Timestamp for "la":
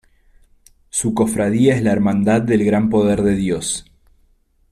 1.83-1.91